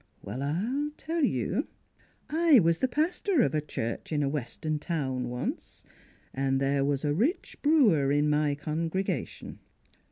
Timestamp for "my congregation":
8.27-9.59